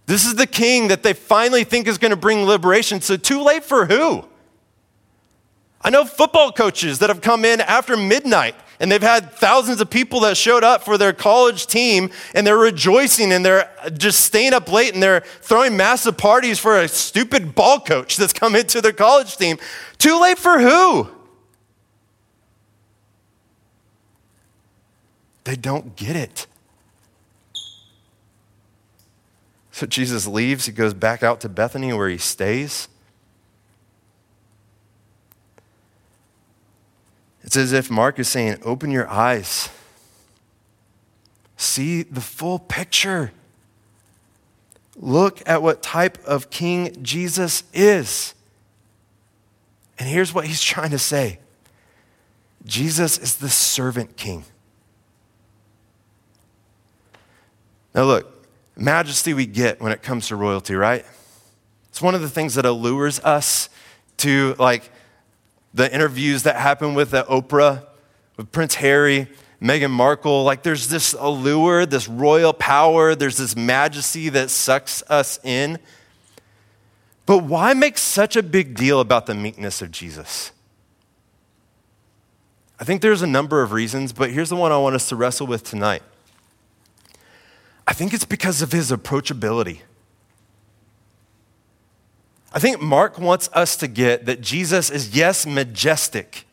[0.05, 3.01] This is the king that they finally think is going to bring liberation.
[3.01, 4.25] So, too late for who?
[5.81, 9.89] I know football coaches that have come in after midnight and they've had thousands of
[9.89, 14.53] people that showed up for their college team and they're rejoicing and they're just staying
[14.53, 18.81] up late and they're throwing massive parties for a stupid ball coach that's come into
[18.81, 19.57] their college team.
[19.97, 21.09] Too late for who?
[25.43, 26.47] They don't get it.
[29.75, 32.87] So Jesus leaves, he goes back out to Bethany where he stays.
[37.43, 39.67] It's as if Mark is saying, Open your eyes,
[41.57, 43.33] see the full picture.
[44.95, 48.33] Look at what type of king Jesus is.
[49.99, 51.39] And here's what he's trying to say
[52.65, 54.45] Jesus is the servant king.
[57.93, 58.34] Now, look,
[58.75, 61.05] majesty we get when it comes to royalty, right?
[61.89, 63.69] It's one of the things that allures us
[64.17, 64.89] to like
[65.73, 67.85] the interviews that happen with the Oprah,
[68.37, 69.27] with Prince Harry,
[69.61, 70.43] Meghan Markle.
[70.43, 75.79] Like there's this allure, this royal power, there's this majesty that sucks us in.
[77.25, 80.51] But why make such a big deal about the meekness of Jesus?
[82.79, 85.15] I think there's a number of reasons, but here's the one I want us to
[85.15, 86.03] wrestle with tonight.
[87.87, 89.79] I think it's because of his approachability.
[92.53, 96.45] I think Mark wants us to get that Jesus is, yes, majestic,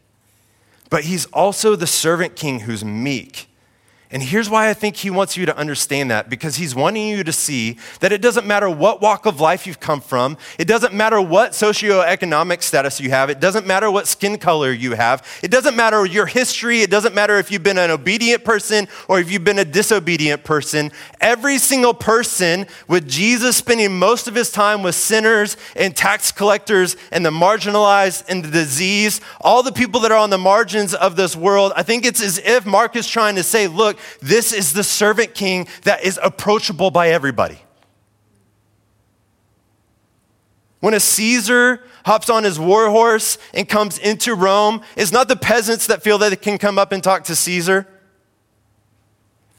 [0.90, 3.48] but he's also the servant king who's meek.
[4.12, 7.24] And here's why I think he wants you to understand that because he's wanting you
[7.24, 10.92] to see that it doesn't matter what walk of life you've come from, it doesn't
[10.92, 15.50] matter what socioeconomic status you have, it doesn't matter what skin color you have, it
[15.50, 19.32] doesn't matter your history, it doesn't matter if you've been an obedient person or if
[19.32, 20.92] you've been a disobedient person.
[21.22, 26.96] Every single person, with Jesus spending most of his time with sinners and tax collectors
[27.10, 31.16] and the marginalized and the diseased, all the people that are on the margins of
[31.16, 34.72] this world, I think it's as if Mark is trying to say, look, this is
[34.72, 37.58] the servant king that is approachable by everybody.
[40.80, 45.36] When a Caesar hops on his war horse and comes into Rome, it's not the
[45.36, 47.86] peasants that feel that they can come up and talk to Caesar.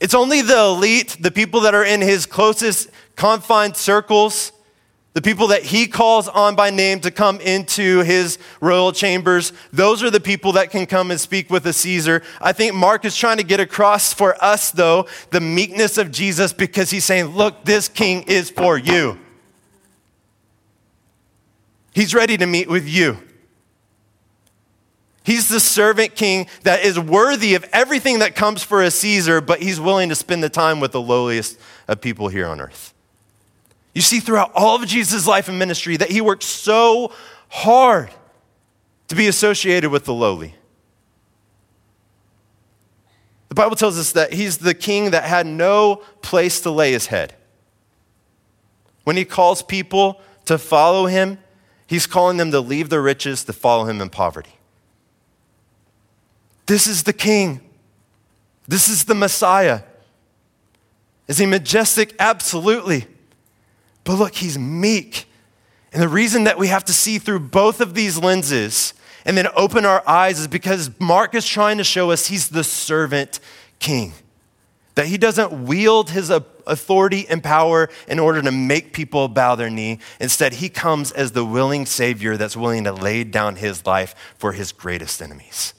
[0.02, 4.52] It's only the elite, the people that are in his closest confined circles
[5.14, 10.01] the people that he calls on by name to come into his royal chambers, those
[10.01, 12.24] are the people that can come and speak with a Caesar.
[12.41, 16.51] I think Mark is trying to get across for us, though, the meekness of Jesus
[16.51, 19.20] because he's saying, Look, this king is for you.
[21.93, 23.18] He's ready to meet with you.
[25.24, 29.61] He's the servant king that is worthy of everything that comes for a Caesar, but
[29.61, 31.57] he's willing to spend the time with the lowliest
[31.88, 32.93] of people here on earth.
[33.94, 37.14] You see throughout all of Jesus' life and ministry that he worked so
[37.50, 38.10] hard
[39.08, 40.56] to be associated with the lowly.
[43.50, 47.08] The Bible tells us that he's the king that had no place to lay his
[47.08, 47.36] head.
[49.04, 51.38] When he calls people to follow him,
[51.86, 54.56] he's calling them to leave their riches to follow him in poverty.
[56.66, 57.62] This is the king.
[58.68, 59.82] This is the Messiah.
[61.28, 62.16] Is he majestic?
[62.18, 63.06] Absolutely.
[64.04, 65.26] But look, he's meek.
[65.91, 68.93] And the reason that we have to see through both of these lenses
[69.26, 72.64] and then open our eyes is because Mark is trying to show us he's the
[72.64, 73.39] servant
[73.80, 74.14] king.
[74.95, 79.56] That he doesn't wield his uh, authority and power in order to make people bow
[79.56, 79.99] their knee.
[80.20, 84.51] Instead, he comes as the willing Savior that's willing to lay down his life for
[84.51, 85.74] his greatest enemies.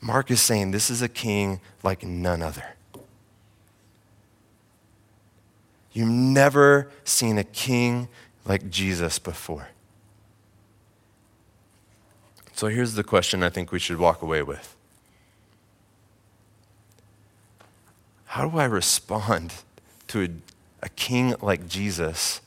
[0.00, 2.74] Mark is saying this is a king like none other.
[5.92, 8.08] You've never seen a king
[8.44, 9.68] like Jesus before.
[12.54, 14.76] So here's the question I think we should walk away with
[18.26, 19.54] How do I respond
[20.08, 20.28] to a,
[20.84, 22.40] a king like Jesus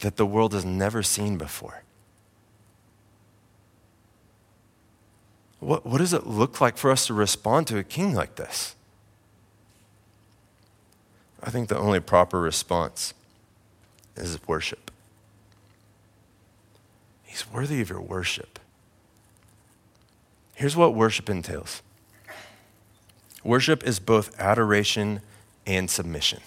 [0.00, 1.82] that the world has never seen before?
[5.60, 8.74] What, what does it look like for us to respond to a king like this?
[11.42, 13.14] I think the only proper response
[14.16, 14.90] is worship.
[17.24, 18.58] He's worthy of your worship.
[20.54, 21.82] Here's what worship entails
[23.42, 25.20] worship is both adoration
[25.66, 26.40] and submission.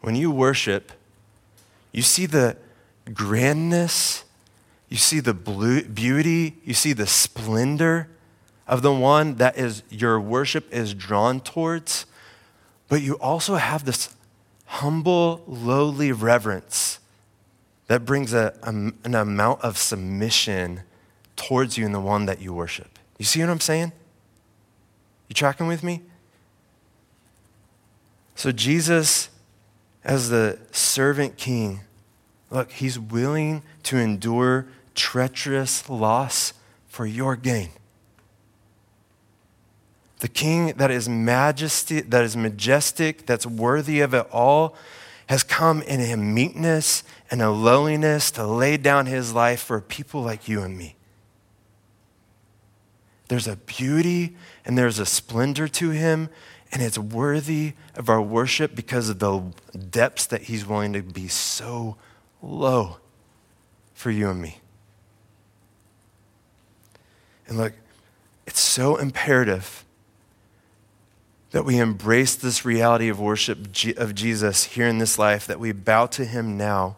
[0.00, 0.92] When you worship,
[1.92, 2.56] you see the
[3.14, 4.24] grandness,
[4.88, 8.08] you see the beauty, you see the splendor
[8.66, 12.04] of the one that is your worship is drawn towards
[12.88, 14.14] but you also have this
[14.66, 16.98] humble, lowly reverence
[17.86, 20.82] that brings a, a, an amount of submission
[21.36, 22.98] towards you and the one that you worship.
[23.18, 23.92] You see what I'm saying?
[25.28, 26.02] You tracking with me?
[28.34, 29.30] So, Jesus,
[30.04, 31.80] as the servant king,
[32.50, 36.52] look, he's willing to endure treacherous loss
[36.88, 37.70] for your gain.
[40.18, 44.74] The king that is majesty, that is majestic, that's worthy of it all,
[45.28, 50.22] has come in a meekness and a lowliness to lay down his life for people
[50.22, 50.96] like you and me.
[53.28, 56.30] There's a beauty and there's a splendor to him,
[56.72, 61.28] and it's worthy of our worship because of the depths that he's willing to be
[61.28, 61.96] so
[62.42, 62.96] low
[63.94, 64.58] for you and me.
[67.46, 67.74] And look,
[68.46, 69.84] it's so imperative
[71.50, 73.58] that we embrace this reality of worship
[73.96, 76.96] of Jesus here in this life, that we bow to him now,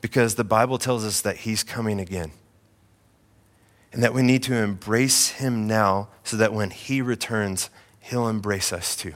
[0.00, 2.32] because the Bible tells us that he's coming again.
[3.92, 8.72] And that we need to embrace him now so that when he returns, he'll embrace
[8.72, 9.14] us too.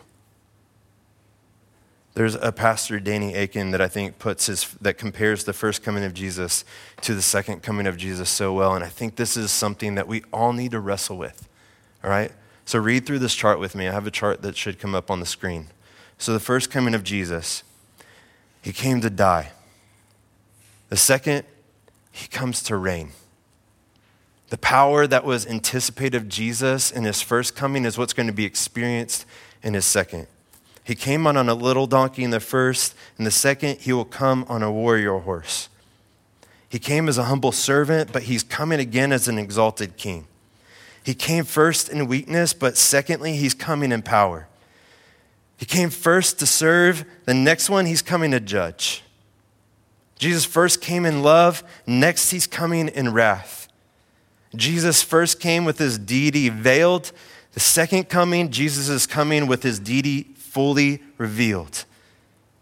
[2.15, 6.03] There's a pastor, Danny Akin, that I think puts his, that compares the first coming
[6.03, 6.65] of Jesus
[7.03, 8.75] to the second coming of Jesus so well.
[8.75, 11.47] And I think this is something that we all need to wrestle with.
[12.03, 12.33] All right?
[12.67, 13.89] So read through this chart with me.
[13.89, 15.69] I have a chart that should come up on the screen.
[16.19, 17.63] So the first coming of Jesus,
[18.61, 19.53] he came to die.
[20.89, 21.45] The second,
[22.11, 23.13] he comes to reign.
[24.49, 28.33] The power that was anticipated of Jesus in his first coming is what's going to
[28.33, 29.27] be experienced
[29.63, 30.27] in his second.
[30.83, 34.05] He came on, on a little donkey in the first, and the second, he will
[34.05, 35.69] come on a warrior horse.
[36.69, 40.27] He came as a humble servant, but he's coming again as an exalted king.
[41.07, 44.49] He came first in weakness, but secondly, he's coming in power.
[45.57, 49.05] He came first to serve, the next one, he's coming to judge.
[50.19, 53.69] Jesus first came in love, next, he's coming in wrath.
[54.57, 57.13] Jesus first came with his deity veiled.
[57.53, 61.85] The second coming, Jesus is coming with his deity fully revealed.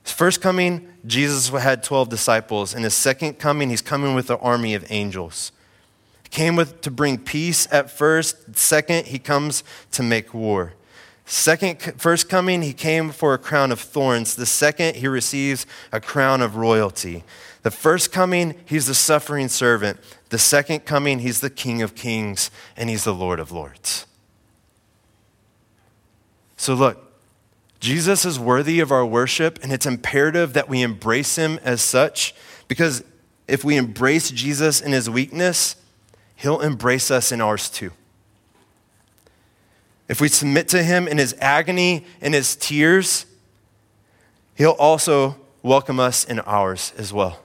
[0.03, 2.75] His first coming, Jesus had 12 disciples.
[2.75, 5.51] In his second coming, he's coming with an army of angels.
[6.35, 8.57] Came with, to bring peace at first.
[8.57, 9.63] Second, he comes
[9.93, 10.73] to make war.
[11.27, 14.35] Second, first coming, he came for a crown of thorns.
[14.35, 17.23] The second, he receives a crown of royalty.
[17.63, 20.01] The first coming, he's the suffering servant.
[20.31, 24.05] The second coming, he's the King of kings and he's the Lord of lords.
[26.57, 27.13] So look,
[27.79, 32.35] Jesus is worthy of our worship, and it's imperative that we embrace him as such
[32.67, 33.05] because
[33.47, 35.77] if we embrace Jesus in his weakness,
[36.37, 37.93] he'll embrace us in ours too.
[40.09, 43.27] If we submit to him in his agony and his tears,
[44.55, 47.41] he'll also welcome us in ours as well.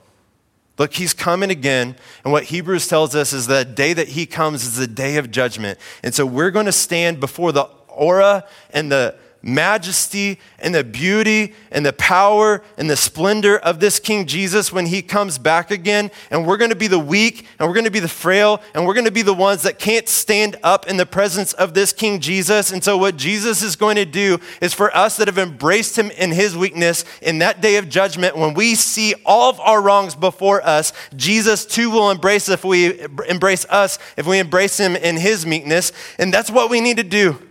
[0.78, 1.96] Look, he's coming again.
[2.24, 5.16] And what Hebrews tells us is that the day that he comes is the day
[5.16, 5.78] of judgment.
[6.02, 11.54] And so we're going to stand before the aura and the majesty and the beauty
[11.70, 16.10] and the power and the splendor of this King Jesus when he comes back again.
[16.30, 18.86] And we're going to be the weak and we're going to be the frail and
[18.86, 21.92] we're going to be the ones that can't stand up in the presence of this
[21.92, 22.72] King Jesus.
[22.72, 26.10] And so, what Jesus is going to do is for us that have embraced him
[26.10, 30.14] in his weakness in that day of judgment, when we see all of our wrongs
[30.14, 35.16] before us, Jesus too will embrace if we embrace us, if we embrace him in
[35.16, 35.92] his meekness.
[36.18, 37.49] And that's what we need to do.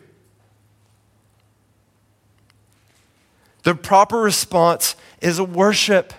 [3.70, 6.12] The proper response is a worship.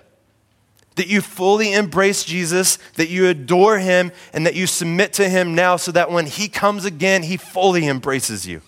[0.94, 5.56] That you fully embrace Jesus, that you adore him, and that you submit to him
[5.56, 8.62] now so that when he comes again, he fully embraces you.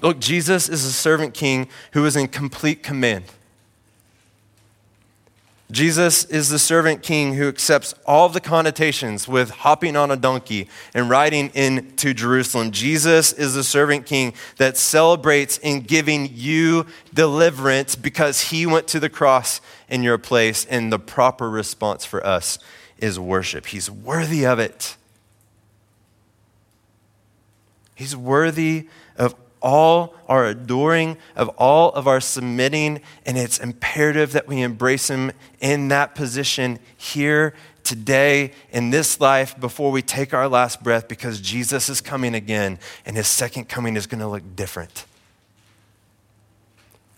[0.00, 3.24] Look, Jesus is a servant king who is in complete command.
[5.72, 10.68] Jesus is the servant king who accepts all the connotations with hopping on a donkey
[10.92, 12.72] and riding into Jerusalem.
[12.72, 19.00] Jesus is the servant king that celebrates in giving you deliverance because he went to
[19.00, 20.66] the cross in your place.
[20.66, 22.58] And the proper response for us
[22.98, 23.66] is worship.
[23.66, 24.96] He's worthy of it.
[27.94, 28.88] He's worthy
[29.62, 35.32] all our adoring, of all of our submitting, and it's imperative that we embrace Him
[35.60, 37.54] in that position here,
[37.84, 42.78] today, in this life, before we take our last breath, because Jesus is coming again,
[43.06, 45.06] and His second coming is going to look different.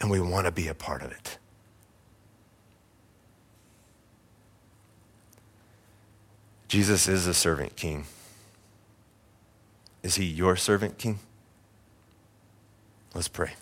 [0.01, 1.39] And we want to be a part of it.
[6.69, 8.05] Jesus is a servant king.
[10.03, 11.21] Is he your servant king?
[13.15, 13.55] Let's pray.